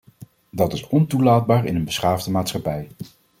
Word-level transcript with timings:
Dat 0.51 0.73
is 0.73 0.87
ontoelaatbaar 0.87 1.65
in 1.65 1.75
een 1.75 1.83
beschaafde 1.85 2.31
maatschappij. 2.31 2.87